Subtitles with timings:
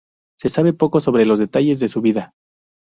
[0.39, 2.33] Se sabe poco sobre los detalles de su vida.